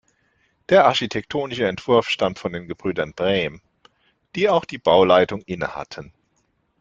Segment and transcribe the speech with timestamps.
[0.69, 3.61] Der architektonische Entwurf stammt von den Gebrüdern Bräm,
[4.35, 6.11] die auch die Bauleitung innehatten.